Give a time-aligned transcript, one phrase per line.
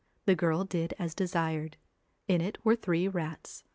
[0.25, 1.77] The girl did as desired.
[2.27, 3.63] In it were three rats.